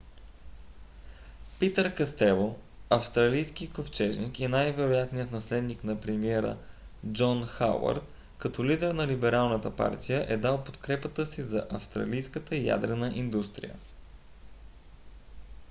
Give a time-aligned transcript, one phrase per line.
[1.59, 2.57] питър кастело
[2.89, 6.57] австралийски ковчежник и най-вероятният наследник на премиера
[7.11, 8.01] джон хауърд
[8.37, 13.75] като лидер на либералната партия е дал подкрепата си за австралийската ядрена индустрия